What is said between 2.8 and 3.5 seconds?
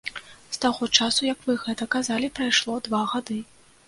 два гады.